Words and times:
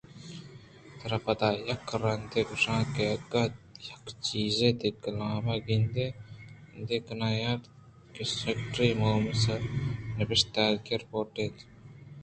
ترا 0.99 1.17
پدا 1.25 1.49
یک 1.69 1.83
رندے 2.01 2.41
گوٛشاں 2.47 2.81
کہ 2.93 3.03
اگاں 3.15 3.47
یک 3.89 4.05
چیزے 4.27 4.67
تئی 4.79 4.89
ءُ 4.95 5.01
کلام 5.03 5.43
ءِ 5.55 5.65
گندءُ 5.67 6.15
نند 6.73 6.89
کنائینت 7.07 7.63
کنت 7.63 7.65
کہ 8.13 8.23
سیکریٹری 8.37 8.89
مومس 8.99 9.43
ءِ 9.53 9.67
نبشتگیں 10.17 10.99
رپورٹ 11.01 11.33
اِنت 11.39 11.57